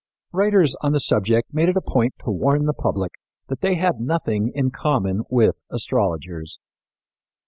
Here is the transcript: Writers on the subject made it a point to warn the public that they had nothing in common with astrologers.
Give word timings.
Writers 0.31 0.75
on 0.81 0.93
the 0.93 0.99
subject 0.99 1.53
made 1.53 1.69
it 1.69 1.77
a 1.77 1.79
point 1.81 2.15
to 2.21 2.31
warn 2.31 2.65
the 2.65 2.73
public 2.73 3.11
that 3.49 3.61
they 3.61 3.75
had 3.75 3.99
nothing 3.99 4.51
in 4.55 4.71
common 4.71 5.21
with 5.29 5.61
astrologers. 5.71 6.57